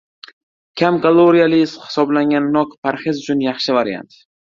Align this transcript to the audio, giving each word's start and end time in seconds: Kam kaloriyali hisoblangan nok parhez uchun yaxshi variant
Kam 0.81 0.97
kaloriyali 1.03 1.61
hisoblangan 1.65 2.51
nok 2.59 2.75
parhez 2.89 3.17
uchun 3.25 3.49
yaxshi 3.51 3.81
variant 3.81 4.23